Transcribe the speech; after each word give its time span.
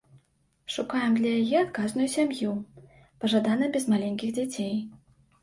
Шукаем 0.75 1.11
для 1.19 1.33
яе 1.41 1.57
адказную 1.65 2.07
сям'ю, 2.15 2.55
пажадана 3.21 3.69
без 3.77 3.87
маленькіх 3.97 4.35
дзяцей. 4.41 4.75